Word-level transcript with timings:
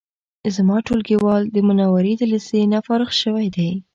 زما 0.55 0.77
ټولګیوال 0.85 1.43
د 1.49 1.57
منورې 1.67 2.13
د 2.17 2.23
لیسې 2.31 2.61
نه 2.73 2.79
فارغ 2.85 3.09
شوی 3.21 3.47
دی 3.55 3.71